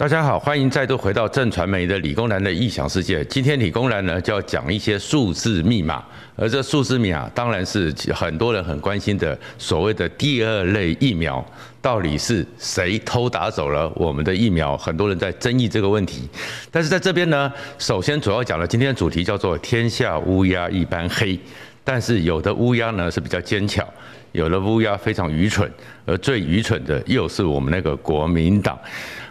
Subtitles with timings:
[0.00, 3.22] 大家好，欢迎再度回到正传媒的理工男的异想世界。
[3.26, 6.02] 今天理工男呢就要讲一些数字密码，
[6.36, 11.44] 而这数字密码当然是很多人很关心的所谓的第二类疫苗，
[11.82, 14.74] 到底是谁偷打走了我们的疫苗？
[14.74, 16.26] 很多人在争议这个问题。
[16.70, 21.38] 但是在这边呢，首先主要讲了今天的主题叫做“天下乌鸦一般黑”，
[21.84, 23.86] 但是有的乌鸦呢是比较奸巧，
[24.32, 25.70] 有的乌鸦非常愚蠢，
[26.06, 28.78] 而最愚蠢的又是我们那个国民党。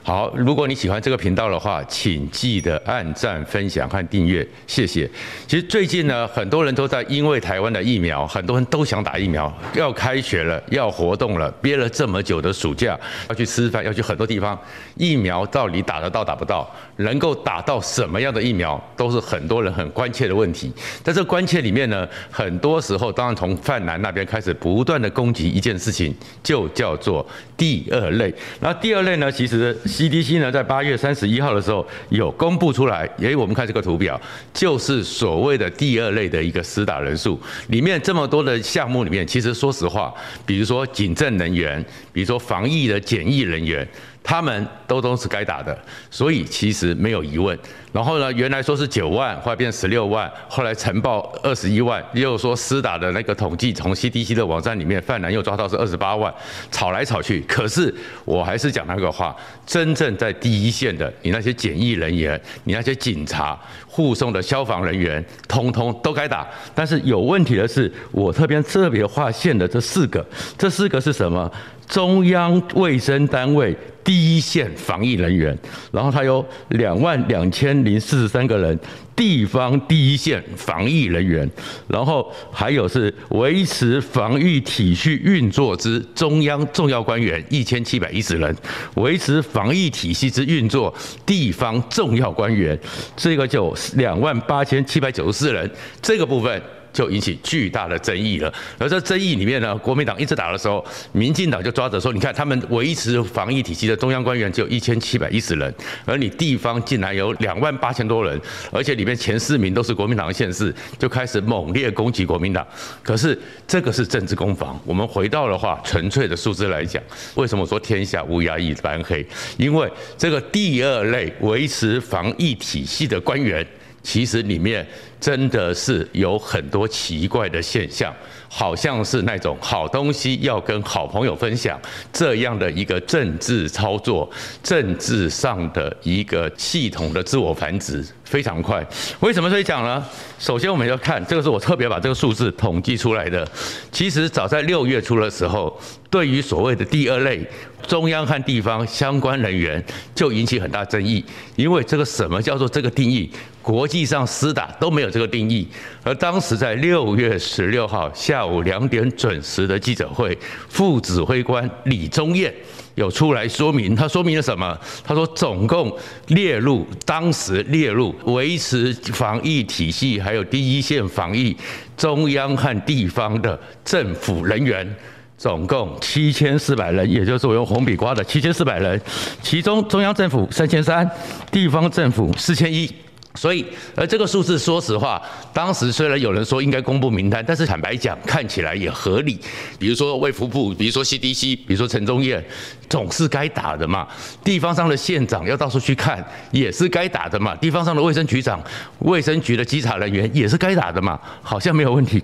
[0.10, 5.08] 好，如果你喜欢这个频道的话，请记得按赞、分享和订阅，谢谢。
[5.46, 14.60] 其实最近呢，很多人都在因为台湾的疫苗，很多人都想打疫苗，要开学了，要活动了，憋了这么久的暑假，要去吃饭，要去很多地方，
[14.96, 16.68] 疫苗到底打得到打不到？
[16.96, 20.74] 能够打到什么样的疫苗，都是很多人很关切的问题。
[21.04, 27.24] 在这关切里面呢，很多时候当然从泛蓝那边开始不断的攻击一件事情，就叫做
[27.56, 28.34] 第二类。
[28.60, 29.78] 那第二类呢，其实。
[30.00, 34.20] CDC 呢，在八月三十一号的时候有公布出来，诶，我们看这个图表，
[34.54, 40.14] 就是所谓的第二类的一个施打人数，里面这么多的项目里面，其实说实话，
[40.46, 41.84] 比如说警政人员，
[42.14, 43.86] 比如说防疫的检疫人员。
[44.22, 45.76] 他们都都是该打的，
[46.12, 47.58] 所以其实没有疑问。
[47.92, 56.34] 然后呢，原来说是九万，后来变十六万，后来呈报二十一万，又说施打的那个统计从 CDC 的网站里面，泛蓝又抓到是二十八万，
[56.70, 57.42] 吵来吵去。
[57.48, 57.94] 可是
[58.26, 66.48] 我还是讲那个话，真正在第一线的，你那些检疫人员，你那些警察、护送的消防人员，通通都该打。
[66.76, 70.24] 但是有问题的是，我特别特别划线的这四个，
[70.58, 71.52] 这四个是什么？
[71.88, 75.58] 中央卫生单位第一线防疫人员，
[75.92, 78.78] 然后他有两万两千零四十三个人，
[79.16, 81.50] 地方第一线防疫人员，
[81.88, 88.56] 然后还有是维持防疫体系运作之中央重要官员一千七百一十人，
[88.96, 90.94] 维持防疫体系之运作
[91.26, 92.78] 地方重要官员，
[93.16, 95.70] 这个就两万八千七百九十四人，
[96.02, 96.62] 这个部分。
[97.00, 98.54] 就引起巨大的争议了。
[98.78, 105.74] 而在争议里面呢，国民党一直打的时候，民进党就抓着说：“你看，他们维持防疫体系的中央官员只有一千七百一十人，
[106.04, 108.38] 而你地方竟然有两万八千多人，
[108.70, 112.68] 而且里面前四名都是国民党的县市，就开始猛烈攻击国民党。
[113.02, 114.78] 可是这个是政治攻防。
[114.84, 117.02] 我们回到的话，纯粹的数字来讲，
[117.36, 119.26] 为什么说天下乌鸦一般黑？
[119.56, 123.66] 因为这个第二类维持防疫体系的官员。
[124.10, 124.84] 其实里面
[125.22, 128.12] 真的是有很多奇怪的现象，
[128.48, 131.80] 好像是那种好东西要跟好朋友分享
[132.12, 134.28] 这样的一个政治操作，
[134.64, 138.84] 政治上的一个系统的自我繁殖非常快。
[139.20, 140.04] 为什么这样讲呢？
[140.40, 143.48] 首先我们要看这个是我特别把这个数字统计出来的。
[143.92, 145.80] 其实早在六月初的时候，
[146.10, 147.46] 对于所谓的第二类
[147.86, 149.84] 中央和地方相关人员
[150.16, 151.24] 就引起很大争议，
[151.56, 153.30] 因为这个什么叫做这个定义？
[153.70, 155.68] 国际上厮打都没有这个定义，
[156.02, 160.36] 而当时在六月十六号下午两点准时的记者会，
[160.68, 162.52] 副指挥官李宗彦
[162.96, 164.76] 有出来说明，他说明了什么？
[165.04, 165.96] 他说总共
[166.30, 171.56] 列入当时列入维持防疫体系还有第一线防疫
[171.96, 174.96] 中央和地方的政府人员，
[175.38, 179.00] 总共七千四百人，也就是我用红笔刮的七千四百人，
[179.44, 181.08] 其中中央政府三千三，
[181.52, 182.92] 地方政府四千一。
[183.40, 185.22] 所以，而这个数字，说实话，
[185.54, 189.40] 当时虽然有人说应该公布名单，但是坦白讲，看起来也合理。
[189.80, 192.44] 比如说卫福部，比如说 CDC，比如说陈忠彦，
[192.90, 194.06] 总是该打的嘛。
[194.44, 197.56] 地方上的县长要到处去看，也是该打的嘛。
[197.56, 198.62] 地方上的卫生局长、
[199.00, 202.22] 卫生局的稽查人员也是该打的嘛，好像没有问题。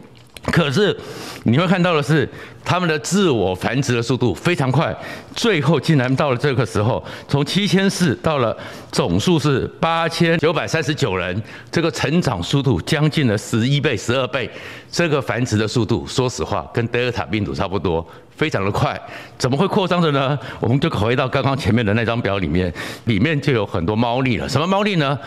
[0.52, 0.96] 可是
[1.44, 2.28] 你会看到的是，
[2.64, 4.96] 他们的自我繁殖的速度非常快，
[5.36, 8.56] 最后竟然到了这个时候，从七千四到了
[8.92, 11.42] 总数是八千九百三十九人，
[11.72, 14.50] 这个成长速度将近了十一倍、十二倍。
[14.92, 18.06] 这个繁殖的速度，说实话跟德尔塔病毒差不多，
[18.38, 18.98] 非常的快。
[19.38, 20.38] 怎么会扩张的呢？
[20.62, 22.72] 我们就回到刚刚前面的那张表里面，
[23.06, 24.48] 里面就有很多猫腻了。
[24.48, 25.20] 什么猫腻呢？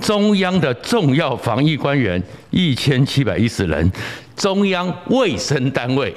[0.00, 3.90] 中央的重要防疫官员一千七百一十人。
[4.36, 6.14] 中央卫生单位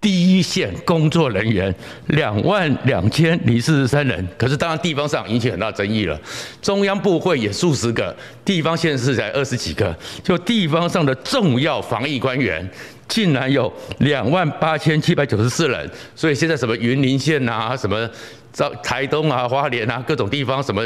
[0.00, 1.74] 第一线工作人员
[2.06, 6.18] 两万两千零四十三人，可是当然地方上引起很大争议了。
[6.62, 12.66] 中央部会也数十个，地方县市才二十几个，就地方上的重要防疫官员
[13.08, 15.90] 竟然有两万八千七百九十四人。
[16.14, 18.08] 所以现在什么云林县啊，什么
[18.52, 20.82] 在台东啊、花莲啊，各种地方什么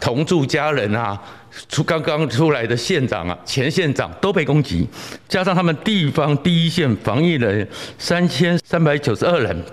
[0.00, 1.20] 同住家人啊。
[1.68, 4.84] 出刚刚出来的县长啊，前县长都被攻击，
[5.28, 7.64] 加上他们地方第一线防疫人
[7.96, 9.64] 三千三百九十二人，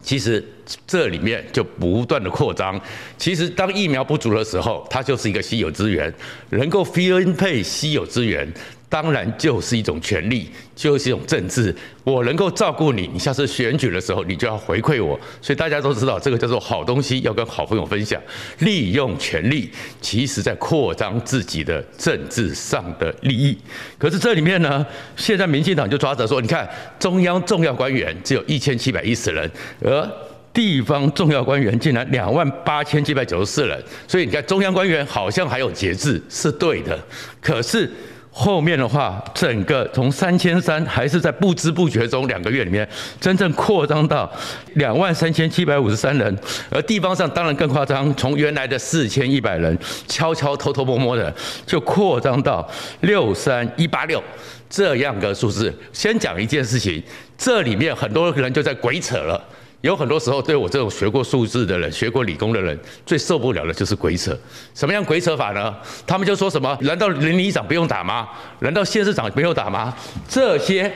[0.00, 0.40] 其实
[0.86, 2.80] 这里面就不断的扩张。
[3.18, 6.14] 其实当疫苗不足的时候，它就是一个稀有资源，
[6.50, 8.48] 能够分配稀有资源。
[8.94, 11.74] 当然就是一种权利，就是一种政治。
[12.04, 15.18] 我能够照顾你，你下次选举的时候，你就要回馈我。
[15.42, 18.22] 所以大家都知道，这个叫做好东西，要跟好朋友分享。
[18.60, 19.68] 利用权力，
[20.00, 23.58] 其实在扩张自己的政治上的利益。
[23.98, 24.86] 可是这里面呢，
[25.16, 26.70] 现在民进党就抓着说，你看
[27.00, 29.50] 中央重要官员只有一千七百一十人，
[29.80, 30.08] 而
[30.52, 33.82] 地方重要官员竟然两万八千七百九十四人。
[34.06, 36.96] 所以你看，中央官员好像还有节制，是对的。
[37.40, 37.90] 可是。
[38.36, 42.86] 后面的话，整个从三千三还是在不知不觉中两个月里面，
[43.20, 44.28] 真正扩张到
[44.74, 46.36] 两万三千七百五十三人，
[46.68, 49.78] 而地方上当然更夸张，从原来的四千一百人，
[50.08, 51.32] 悄悄偷偷摸摸的
[51.64, 52.68] 就扩张到
[53.02, 54.20] 六三一八六
[54.68, 55.72] 这样的数字。
[55.92, 57.00] 先讲一件事情，
[57.38, 59.40] 这里面很多人就在鬼扯了。
[59.84, 64.34] 有很多时候，对我这种学过数字的人、学过理工的人，最受不了的就是鬼扯。
[64.74, 65.76] 什么样鬼扯法呢？
[66.06, 66.74] 他们就说什么？
[66.80, 68.26] 难道林里长不用打吗？
[68.60, 69.94] 难道谢市长没有打吗？
[70.26, 70.90] 这些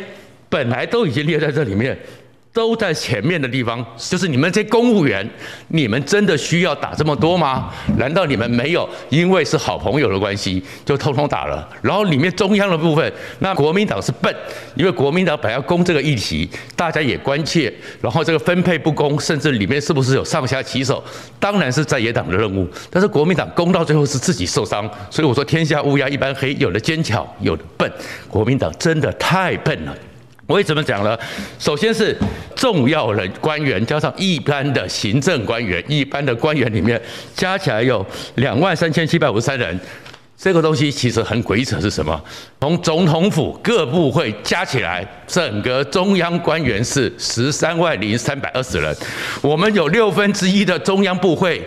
[0.48, 1.98] 本来都已经列在这里面。
[2.52, 5.28] 都在前面的地方，就是你们这些公务员，
[5.68, 7.72] 你们真的需要打这么多吗？
[7.96, 11.68] 难道你们没有因为是好朋友的关系就通通打了？
[11.82, 14.34] 然后里面中央的部分，那国民党是笨，
[14.74, 21.02] 因为国民党本来要攻这个议题，大家也关切，然后这个分配不公，甚至里面是不是有上下其手？
[21.38, 27.88] 当然是在野党的任务，但是国民党攻到最后是自己受伤，所以我说天下乌鸦一般黑，有的奸巧，有的笨，
[28.28, 29.94] 国民党真的太笨了。
[30.48, 31.16] 为什么讲呢？
[31.58, 32.16] 首先是
[32.56, 37.00] 重要人官员加上一般的行政官员，一般的官员里面
[37.34, 38.04] 加起来有
[38.36, 39.78] 两万三千七百五十三人。
[40.38, 42.18] 这个东西其实很鬼扯，是什么？
[42.60, 48.96] 从总统府各部会加起来，整个中央官员是十三万零三百二十人。
[49.42, 51.60] 我们有六分之一的中央部会，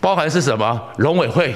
[0.00, 0.80] 包含是什么？
[0.98, 1.52] 农委会，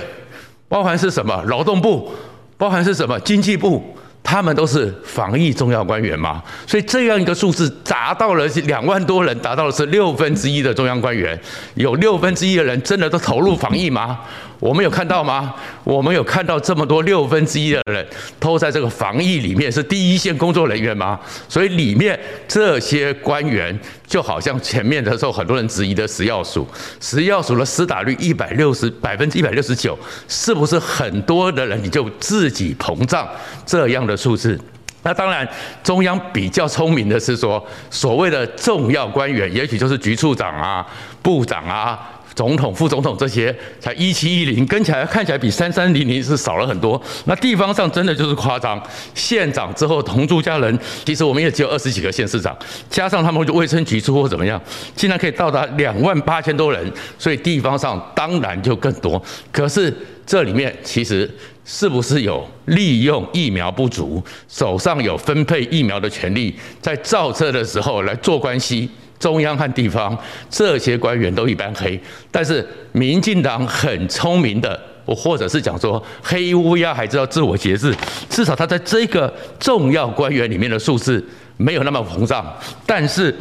[0.67, 1.45] 包含是什么？
[1.47, 2.13] 劳动部，
[2.57, 3.21] 包含是什么？
[3.21, 3.97] 经济部。
[4.23, 11.39] 他们都是防疫重要官员嘛，所以这样一个数字达到了两万多人，达到的是六分之一的中央官员，
[11.75, 14.19] 有六分之一的人真的都投入防疫吗？
[14.59, 15.53] 我们有看到吗？
[15.83, 18.07] 我们有看到这么多六分之一的人
[18.39, 21.19] 都在这个防疫里面是第一线工作人员吗？
[21.49, 23.77] 所以里面这些官员
[24.13, 26.69] 就好像前面的时候很多人质疑的食药署，
[27.01, 29.99] 食药署的施打率一百六十百分之一百六十九，
[30.29, 33.27] 是不是很多的人你就自己膨胀
[33.65, 34.61] 这样的数字？
[35.03, 35.49] 那当然，
[35.83, 40.87] 中央比较聪明的是说，所谓的重要官员，也许就是局处长啊、
[41.23, 41.99] 部长啊。
[42.35, 47.01] 总统、副总统这些才一七一零，跟起来看起来比三三零零是少了很多。
[47.27, 48.83] 那地方上真的就是夸张，
[49.15, 52.57] 县长之后同住家人，其实我们也只有二十几个县市长，
[52.89, 54.61] 加上他们卫生局处或怎么样，
[54.97, 59.23] 竟然可以到达两万八千多人，所以地方上当然就更多。
[59.51, 59.95] 可是
[60.25, 61.31] 这里面其实
[61.65, 68.89] 是不是有利用疫苗不足，手上有分配疫苗的权利，在造车的时候来做关系？
[69.23, 70.19] 中央和地方
[70.51, 71.99] 这些官员都一般黑，
[72.33, 77.95] 但是民进党很聪明的，我或者是讲说黑乌鸦还知道自我节制，
[78.29, 81.25] 至少他在这个重要官员里面的数字
[81.57, 82.45] 没有那么膨胀，
[82.85, 83.33] 但是。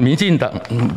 [0.00, 0.88] 民进党，嗯，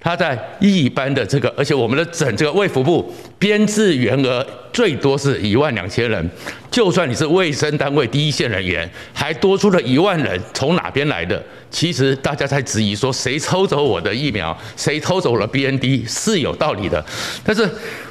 [0.00, 6.30] 他在一般的这个，而且我们的整这个卫福部编制员额最多是一万两千人，
[6.70, 11.42] 就算你是卫生单位第一线人员，还多出了一万人，从哪边来的？
[11.70, 17.04] 其实大家在质疑说，谁抽走我的疫苗，谁偷走了 BND 是有道理的，
[17.44, 17.68] 但是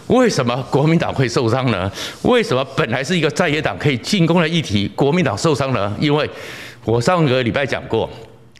[0.08, 1.92] 为什么国民党会受伤呢？
[2.22, 5.96] 为什么本来是一个在野党可以进攻的议题，国民党受伤呢？
[6.00, 6.30] 因为
[6.84, 8.08] 我上个礼拜讲过。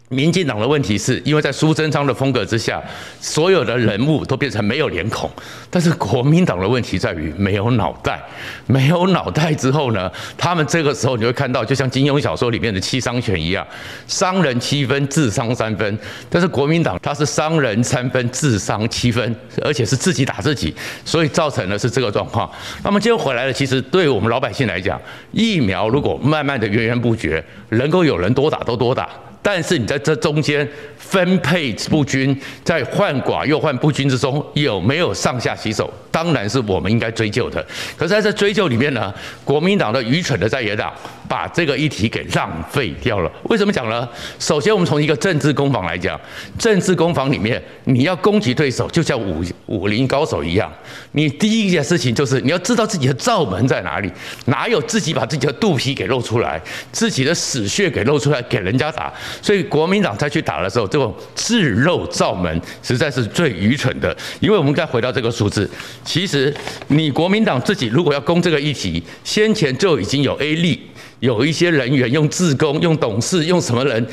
[0.10, 2.80] 民进党的问题是因为在苏贞昌的风格之下，
[3.20, 5.28] 所有的人物都变成没有脸孔。
[5.68, 8.24] 但是国民党的问题在于没有脑袋，
[8.68, 13.66] 没有脑袋之后呢，他们这个时候你会看到，就像金庸小说里面的七伤拳一样，
[14.06, 16.00] 伤人七分，自伤三分。
[16.30, 22.48] 但是国民党他是伤人三分，自伤七分，而且是自己打自己，所以造成的是这个状况。
[22.84, 29.10] 那么今天回来了，其实对我们老百姓来讲，疫苗如果慢慢的源源不绝，能够有人多打都多打。
[29.46, 30.68] 但是你在这中间
[31.08, 35.92] 分配不均，在患寡又患不均之中，有没有上下其手？
[36.12, 37.66] 当然是我们应该追究的。
[37.98, 40.94] 可是在这追究里面呢，国民党的愚蠢的在野党
[41.28, 43.32] 把这个议题给浪费掉了。
[43.44, 44.08] 为什么讲呢？
[44.40, 46.20] 首先，我们从一个政治攻防来讲，
[46.58, 50.72] 政治攻防里面，你要攻击对手，就像武武林高手一样，
[51.12, 54.10] 你第一件事情就是你要知道自己的罩门在哪里，
[54.46, 56.62] 哪有自己把自己的肚皮给露出来，
[56.94, 59.14] 自己的死穴给露出来给人家打。
[59.42, 64.16] 所以国民党再去打的时候，这种自漏造门，实在是最愚蠢的。
[64.40, 65.70] 因为我们再回到这个数字，
[66.06, 66.54] 其实
[66.88, 70.84] 你国民党自己如果要攻这个议题，先前就已经有 A 例，
[71.20, 74.08] 有一些人员用自攻、用董事、用什么人。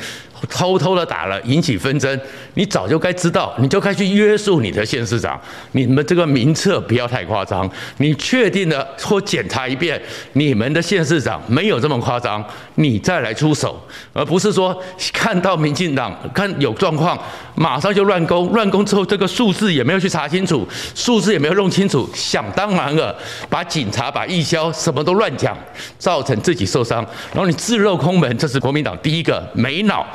[0.49, 2.19] 偷偷的打了，引起纷争，
[2.55, 5.39] 你早就该知道，你就该去约束你的县市长，
[5.71, 10.01] 你们这个名册不要太夸张，你确定了或检查一遍，
[10.33, 12.43] 你们的县市长没有这么夸张，
[12.75, 13.81] 你再来出手，
[14.11, 14.77] 而不是说
[15.11, 17.17] 看到民进党看有状况，
[17.55, 23.15] 马上就乱攻，乱攻之后这个数字也没有去查清楚，数字也没有弄清楚，想当然了，
[23.49, 25.57] 把警察把义消什么都乱讲，
[25.97, 30.05] 造成自己受伤，然后你自漏空门，这是国民党第一个没脑。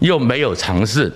[0.00, 1.12] 又没有尝试。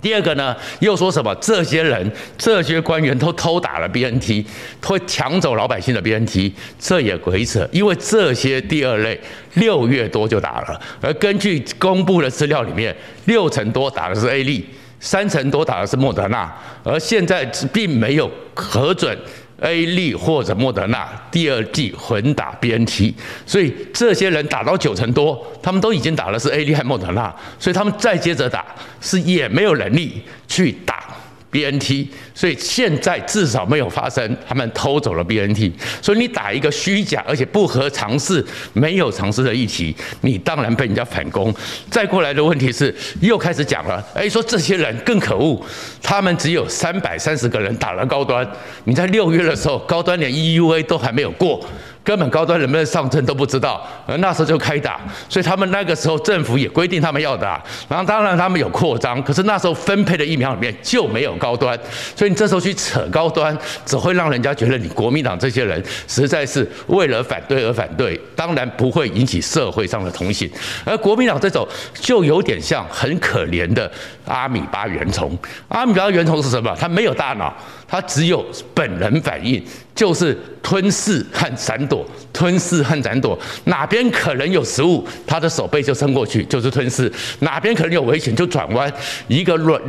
[0.00, 4.46] 第二个呢，又说什么这些人、这些官员都偷打了 BNT，
[4.80, 7.68] 会抢走老百姓的 BNT，这也鬼扯。
[7.72, 9.20] 因为这些第二类
[9.54, 14.64] 六月多就打了，而根据公布的资料里面，六成多打的是 A 粒，
[15.00, 16.50] 三成多打的是莫德纳，
[16.84, 19.18] 而现在并没有核准。
[19.60, 23.12] A 利或者莫德纳第二季混打 BNT，
[23.46, 28.64] 所以这些人打到九成多，他们都已经打了是 A 利和莫德纳，所以他们再接着打
[29.00, 31.04] 是也没有能力去打。
[31.50, 41.52] BNT，所以现在至少没有发生他们偷走了 BNT，所以你打一个虚假而且不合常识、没有常识的议题，你当然被人家反攻。
[41.90, 45.60] 再过来的问题是，又开始讲了，哎，说这些人更可恶，
[46.02, 48.46] 他们只有三百三十个人打了高端，
[48.84, 51.60] 你在六月的时候，高端连 EUA 都还没有过。
[52.02, 61.78] 根本高端能不能上阵都不知道，而那时候就开打，所以他们那个时候政府也规定他们要打，然后当然他们有扩张，可是那时候分配的疫苗里面就没有高端，
[62.16, 70.50] 所以你这时候去扯高端，只会让人家觉得你国民党这些人实在是为了反对而反对，当然不会引起社会上的同情。
[70.84, 73.90] 而国民党这种就有点像很可怜的
[74.24, 75.36] 阿米巴原虫，
[75.68, 76.74] 阿米巴原虫是什么？
[76.80, 77.54] 它没有大脑。
[77.90, 79.60] 他只有本能反应，
[79.96, 83.36] 就是吞噬和闪躲，吞噬和闪躲。
[83.64, 88.90] 哪边可能有食物，他的手背就伸过去，就是吞噬；哪边可能有危险，就转弯。
[89.26, 89.80] 一个软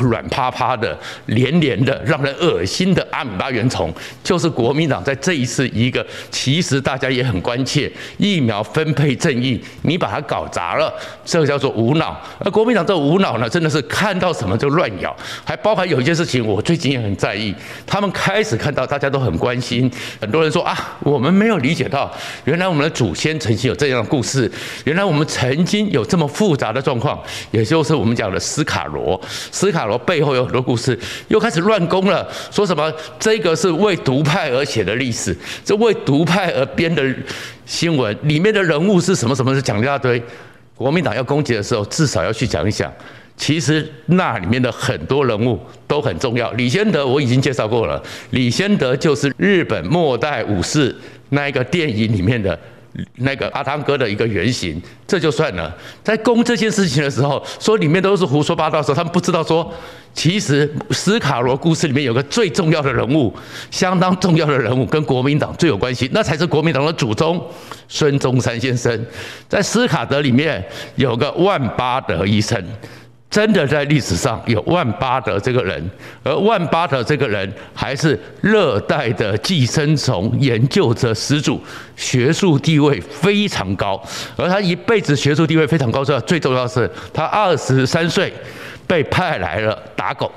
[0.00, 3.92] 软趴趴的、黏黏的、让人恶心的阿米巴原虫，
[4.24, 10.90] 就是国民党在这一次一个其实大家也很关切疫苗分配正义，你把它搞砸了，
[11.26, 12.18] 这个叫做无脑。
[12.38, 15.14] 而国民党这无脑呢，真的是看到什么就乱咬，
[15.44, 17.49] 还包含有一件事情，我最近也很在意。
[17.86, 19.90] 他们开始看到大家都很关心，
[20.20, 22.10] 很多人说啊，我们没有理解到，
[22.44, 24.50] 原来我们的祖先曾经有这样的故事，
[24.84, 37.02] 原来我们曾经有这么复杂的状况，也就是我们讲的斯卡罗，斯卡罗背后有很多故事，又开始乱攻了，说什么这个是为独派而写的历史，这为独派而编的
[37.66, 40.22] 新闻，里面的人物是什么什么，是讲一大堆，
[40.74, 42.92] 国民党要攻击的时候，至少要去讲一讲。
[43.40, 46.52] 其实那里面的很多人物都很重要。
[46.52, 48.00] 李仙德我已经介绍过了，
[48.32, 50.94] 李仙德就是日本末代武士
[51.30, 52.56] 那一个电影里面的
[53.16, 55.74] 那个阿汤哥的一个原型，这就算了。
[56.04, 59.72] 在攻这件事情的时候，说里面都是胡说八道的时候，他们不知道说，
[60.12, 63.34] 其实斯卡罗故事里面有个最重要的人物，
[63.70, 67.42] 相当重要的人物跟国民党最有关系，那才是国民党的祖宗
[67.88, 69.06] 孙中山先生。
[69.48, 70.62] 在斯卡德里面
[70.96, 72.62] 有个万巴德医生。
[73.30, 75.90] 真的在历史上有万巴德这个人，
[76.24, 81.62] 而万巴德这个人还是热带的寄生虫研究者始祖，
[81.94, 84.02] 学术地位非常高。
[84.36, 88.32] 而他一辈子学术地位非常高之外，最重要是他二十三岁
[88.88, 90.30] 被派来了打狗。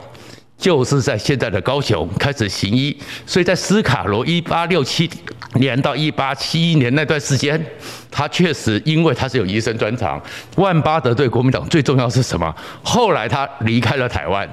[0.63, 5.09] 就是在现在的高雄开始行医，所以在斯卡罗一八六七
[5.55, 7.61] 年到一八七一年那段时间，
[8.09, 10.21] 他确实因为他是有医生专长。
[10.55, 12.55] 万巴德对国民党最重要是什么？
[12.81, 14.49] 后来他离开了台湾，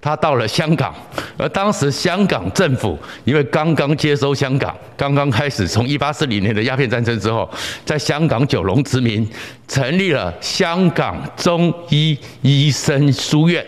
[0.00, 0.92] 他到了香港，
[1.38, 7.48] 而当时香港政府因为刚刚接收香港，刚刚开始从一八四零年的鸦片战争之后，
[7.84, 9.24] 在香港九龙殖民
[9.68, 13.64] 成立了香港中医医生书院。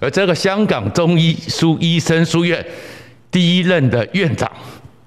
[0.00, 2.64] 而这个香港中医书医生书院
[3.30, 4.50] 第一任的院长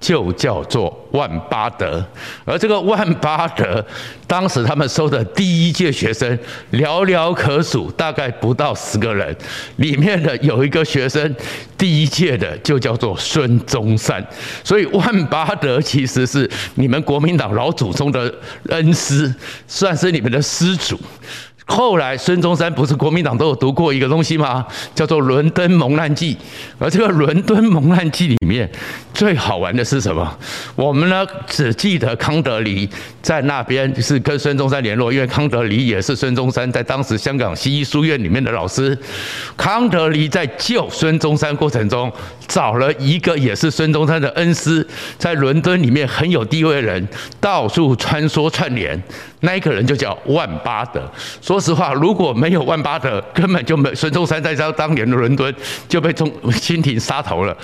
[0.00, 2.04] 就叫做万巴德，
[2.44, 3.82] 而这个万巴德
[4.26, 6.38] 当时他们收的第一届学生
[6.72, 9.34] 寥寥可数，大概不到十个人，
[9.76, 11.34] 里面的有一个学生
[11.78, 14.22] 第一届的就叫做孙中山，
[14.62, 18.32] 所以万巴德其实是你们国民党老祖宗的
[18.68, 19.34] 恩师，
[19.66, 21.00] 算是你们的师祖。
[21.66, 24.66] 后来孙中山不是国民党都有读过一个东西吗？
[24.94, 26.34] 叫做《伦敦蒙难记》。
[26.78, 28.70] 而这个《伦敦蒙难记》里面
[29.14, 30.38] 最好玩的是什么？
[30.76, 32.88] 我们呢只记得康德黎
[33.22, 38.96] 在那边是跟孙中山联络，因为康德黎也是孙中山在当时香港西医书院里面的老师。
[39.56, 42.12] 康德黎在救孙中山过程中
[42.46, 47.08] 找了一个也是孙中山的恩师，在伦敦里面很有地位的人，
[47.40, 49.02] 到处穿梭串联。
[49.44, 51.00] 那一个人就叫万巴德。
[51.42, 55.54] 说实话，如果没有万巴德，根本就没孙中山在当年的伦敦
[55.86, 57.54] 就被中清廷杀头了。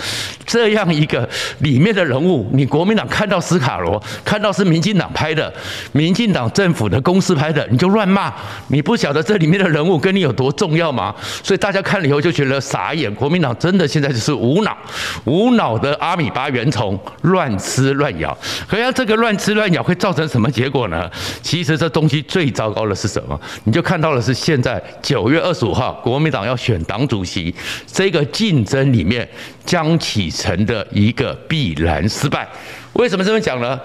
[0.47, 1.27] 这样一个
[1.61, 5.53] 里面的人物，你国民党看到斯卡罗，看到是民进党拍的，
[5.93, 8.31] 民进党政府的公司拍的，你就乱骂。
[8.69, 11.15] 你不晓得这里面的人物跟你有多重要吗？
[11.43, 13.13] 所以大家看了以后就觉得傻眼。
[13.15, 14.77] 国民党真的现在就是无脑，
[15.25, 18.37] 无脑的阿米巴原虫，乱吃乱咬。
[18.69, 21.11] 可是这个乱吃乱咬会造成什么结果呢？
[21.41, 21.70] 其实。
[21.71, 23.41] 这这东西最糟糕的是什么？
[23.63, 27.55] 你就看到了是现在九月二十五号，国民党要选党主席，
[27.87, 29.29] 这个竞争里面
[29.65, 32.49] 江启臣的一个必然失败。
[32.95, 33.79] 为什么这么讲呢？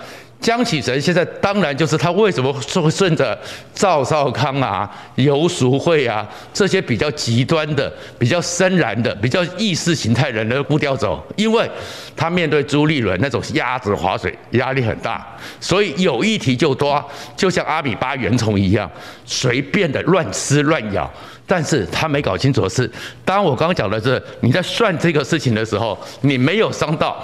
[0.45, 3.35] 江启臣现在当然就是他为什么说顺着
[3.73, 6.23] 赵少康啊、游淑慧啊
[6.53, 11.67] 这些比较极端的、比较深蓝的、比较意识形态人的步调走，因为
[12.15, 15.25] 他面对朱立伦那种鸭子划水压力很大，
[15.59, 17.03] 所以有议题就抓，
[17.35, 18.87] 就像阿米巴原虫一样，
[19.25, 21.11] 随便的乱吃乱咬。
[21.47, 22.89] 但是他没搞清楚的是，
[23.23, 27.23] 当我刚刚讲的是你在算这个事情的时候，你没有伤到。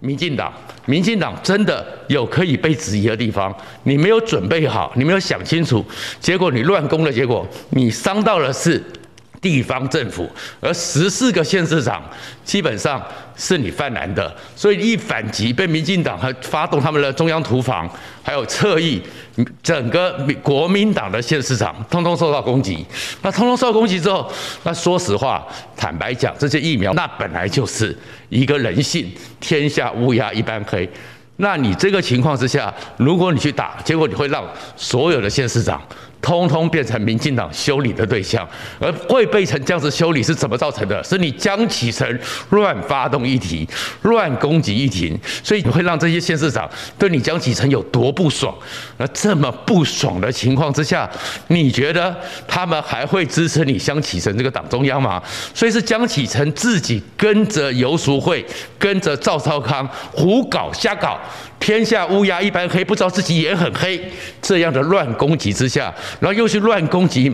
[0.00, 0.52] 民进党，
[0.86, 5.84] 民进党真的有可以被质疑的地方，你没有准备好，你没有想清楚，
[6.20, 8.82] 结果你乱攻的结果，你伤到了是
[9.40, 10.28] 地方政府，
[10.60, 12.02] 而十四个县市长
[12.44, 13.02] 基本上
[13.36, 17.88] 是你犯难的，所以一反击被民进党还发动他们的中央屠房，
[18.22, 19.00] 还有侧翼，
[19.62, 22.84] 整个国民党的县市长通通受到攻击。
[23.22, 24.30] 那通通受到攻击之后，
[24.64, 27.96] 那说实话，坦白讲，这些疫苗那本来就是
[28.28, 30.88] 一个人性，天下乌鸦一般黑。
[31.40, 34.44] 那你这个情况之下，如果你去打，结果你会让
[34.76, 35.80] 所有的县市长。
[36.20, 38.46] 通通变成民进党修理的对象，
[38.80, 41.02] 而会被成这样子修理是怎么造成的？
[41.02, 42.20] 是你江启臣
[42.50, 43.66] 乱发动议题，
[44.02, 48.54] 乱攻击议题，所以你会让这些县市长对你江启臣有多不爽？
[48.98, 51.08] 那这么不爽的情况之下，
[51.46, 52.14] 你觉得
[52.46, 55.22] 他们还会支持你江启臣这个党中央吗？
[55.54, 58.44] 所以是江启臣自己跟着游淑慧，
[58.78, 61.18] 跟着赵少康胡搞瞎搞。
[61.60, 64.00] 天下乌鸦一般黑，不知道自己也很黑。
[64.40, 67.30] 这样的乱攻击之下，然后又去乱攻击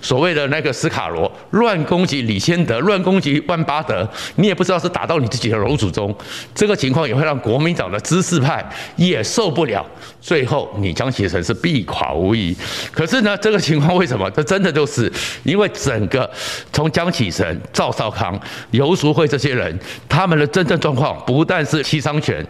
[0.00, 6.14] 所谓的那个斯卡罗，乱攻击李先德，乱攻击万巴德，你也不知道是打到你自己的楼主中。
[6.54, 8.64] 这个情况也会让国民党的知识派
[8.96, 9.84] 也受不了。
[10.20, 12.54] 最后，你江启臣是必垮无疑。
[12.92, 14.30] 可是呢，这个情况为什么？
[14.30, 15.10] 这真的就是
[15.42, 16.30] 因为整个
[16.72, 18.38] 从江启臣、赵少康、
[18.70, 19.76] 游淑慧这些人，
[20.08, 22.46] 他们的真正状况不但是七伤拳，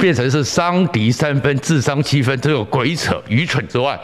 [0.00, 0.44] 变成是。
[0.60, 3.98] 伤敌三分，智商七分，这有鬼扯愚蠢之外。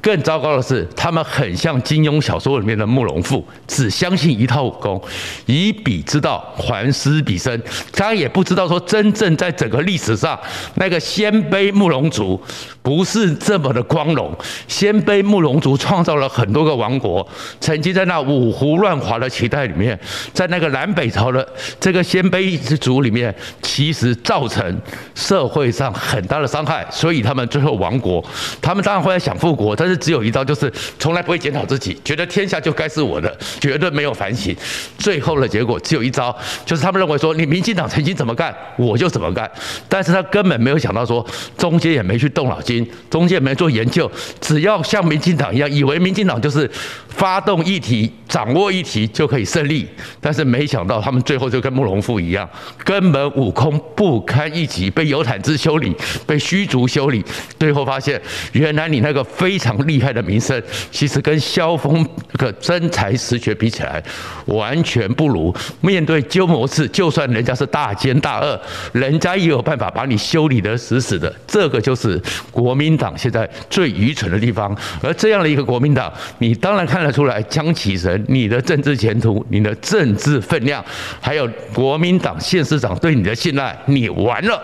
[0.00, 5.00] 更糟糕的是，他们很像金庸小说里面的慕容复，只相信一套武功，
[5.46, 7.62] 以彼之道还施彼身。
[7.92, 10.38] 他也不知道说，真正在整个历史上，
[10.76, 12.40] 那个鲜卑慕容族
[12.82, 14.34] 不是这么的光荣。
[14.66, 17.26] 鲜卑慕容族创造了很多个王国，
[17.60, 19.98] 曾经在那五胡乱华的期代里面，
[20.32, 21.46] 在那个南北朝的
[21.78, 24.80] 这个鲜卑之族里面，其实造成
[25.14, 28.24] 社会上很大的伤害，所以他们最后亡国。
[28.62, 34.54] 他们当然会想复国，但是只有一招，就是从来不会检讨自己，觉得天下就该是我的，绝对没有反省。
[34.96, 39.50] 最后的结果只有一招，就是他们认为说，你民进党曾经怎么干，我就怎么干。
[39.88, 41.26] 但是他根本没有想到说，
[41.58, 44.08] 中间也没去动脑筋，中间也没做研究，
[44.40, 46.70] 只要像民进党一样，以为民进党就是
[47.08, 49.88] 发动议题、掌握议题就可以胜利。
[50.20, 52.48] 但是没想到，他们最后就跟慕容复一样，
[52.84, 55.92] 根本武功不堪一击，被游坦之修理，
[56.26, 57.24] 被虚竹修理。
[57.58, 58.20] 最后发现，
[58.52, 59.79] 原来你那个非常。
[59.86, 64.02] 厉害的名声，其实跟萧峰个真才实学比起来，
[64.46, 65.54] 完全不如。
[65.80, 68.60] 面对鸠摩智，就算人家是大奸大恶，
[68.92, 71.34] 人家也有办法把你修理得死死的。
[71.46, 74.76] 这个就是国民党现在最愚蠢的地方。
[75.02, 80.84] 而这样的一个国民党，你当然看得出来，江启臣，你的政治前途、你的政治分量，
[81.20, 84.60] 还有国民党县市长对你的信赖，你完了。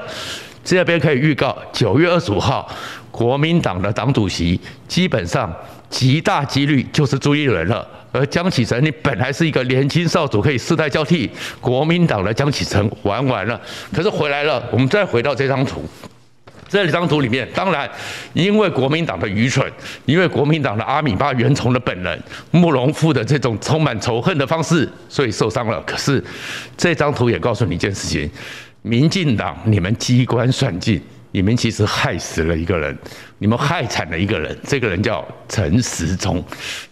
[0.64, 2.68] 这边可以预告，九月二十五号。
[3.16, 5.50] 国民党的党主席基本上
[5.88, 13.58] 极大几率就是朱立伦了，而江启臣你本来是一个年轻少主，可以世代交替，国民党的江启臣玩完了，
[13.94, 14.62] 可是回来了。
[14.70, 15.82] 我们再回到这张图，
[16.68, 17.90] 这张图里面，当然
[18.34, 19.66] 因为国民党的愚蠢，
[20.04, 25.80] 因为国民党的阿米巴原虫的本能，慕容复的这种充满仇恨的方式，所以受伤了。
[25.86, 26.22] 可是
[26.76, 28.30] 这张图也告诉你一件事情：
[28.82, 31.00] 民进党，你们机关算尽。
[31.32, 32.96] 你们其实害死了一个人，
[33.38, 36.42] 你们害惨了一个人，这个人叫陈时中。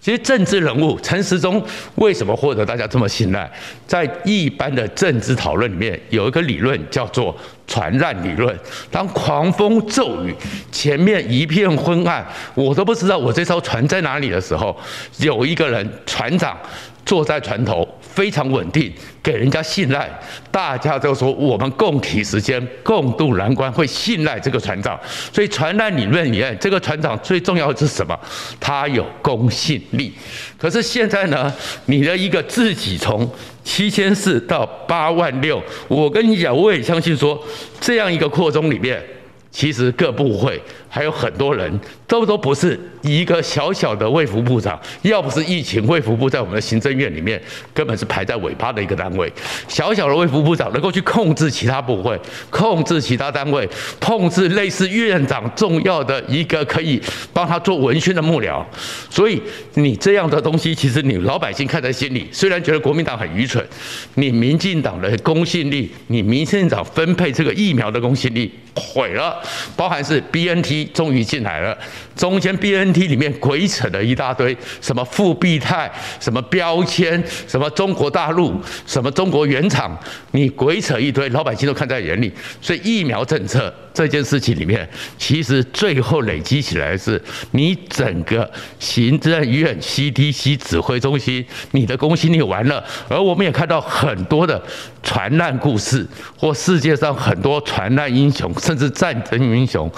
[0.00, 3.50] 其实政治人物陈时中为什么获得大家这么信赖？
[3.86, 7.34] 在一般的政治讨论里面，有一个理论叫做
[7.66, 8.54] 传染理论。
[8.90, 10.34] 当狂风骤雨，
[10.70, 14.76] 前面一片昏暗，我都不知道我这艘船在哪里的时候，
[15.18, 16.58] 有一个人船长
[17.04, 17.86] 坐在船头。
[18.00, 20.08] 非常稳定，给人家信赖，
[20.48, 24.96] 大家都说我们共体时间，共度难关，会信赖这个船长。
[25.32, 28.16] 所以传染理论里面，这个船长最重要的是什么？
[28.60, 30.12] 他有公信力。
[30.56, 31.52] 可是现在呢，
[31.86, 33.28] 你的一个自己从
[33.64, 37.36] 七千四到八万六，我跟你讲，我也相信说，
[37.80, 39.02] 这样一个扩充里面。
[39.50, 40.60] 其实各部会
[40.94, 47.42] 还有很多人都都不是一个小小的卫福部长，要不是疫情，卫福部在我们的行政院里面
[47.74, 49.28] 根本是排在尾巴的一个单位。
[49.66, 52.16] 小小的卫福部长能够去控制其他部会，
[52.48, 57.02] 控制其他单位，控制类似院长重要的一个可以
[57.32, 58.64] 帮他做文宣的幕僚。
[59.10, 59.42] 所以
[59.74, 63.66] 你这样的东西，其实你老百姓看在心里，虽然觉得国民党很愚蠢，
[64.14, 69.42] 你民进党的公信力，你民进党分配这个疫苗的公信力毁了。
[69.76, 71.76] 包含是 BNT 终于进来了，
[72.16, 79.96] 中间 BNT 里面鬼扯了一大堆，什么复必泰，什么标签，什么中国大陆，什么中国原厂，
[80.32, 82.32] 你鬼扯一堆，老百姓都看在眼里。
[82.60, 92.82] 所以疫苗政策这件事情里面，其实最后累积起来是你整个行政院 CDC 指挥中心，你的公信力完了。
[93.08, 94.60] 而我们也看到很多的
[95.02, 96.04] 传染故事，
[96.36, 99.44] 或世界上很多传染英雄，甚至战争。
[99.44, 99.90] 英雄。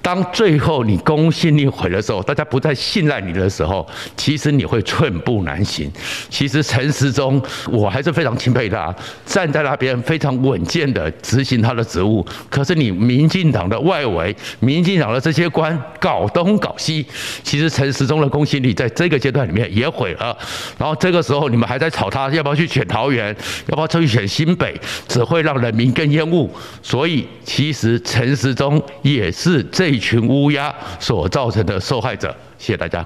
[0.00, 5.90] 当最后你公信力毁的时候，大家不再信赖你的时候，其实你会寸步难行。
[6.28, 8.94] 其实陈时中，我还是非常钦佩他，
[9.26, 12.24] 站在那边非常稳健的执行他的职务。
[12.48, 17.04] 可是你民进党的外围，民进党的这些官搞东搞西，
[17.42, 20.36] 其实陈时中的公信力在这个阶段里面也毁了。
[20.78, 23.34] 然后这个时候你们还在吵他要不要去选桃园，
[23.66, 24.74] 要不要去选新北，
[25.08, 26.48] 只会让人民更厌恶。
[26.82, 33.04] 所以其实陈时中也是这一群乌鸦所造成的受害者，谢谢大家。